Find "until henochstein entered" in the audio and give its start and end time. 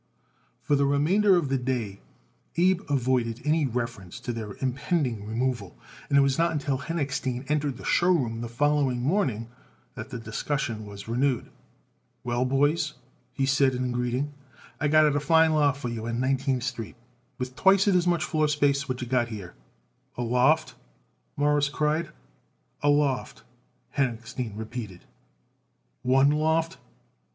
6.51-7.77